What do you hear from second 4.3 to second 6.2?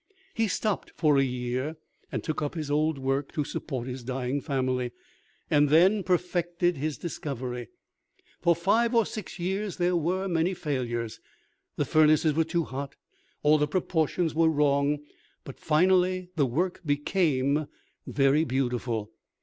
family, and then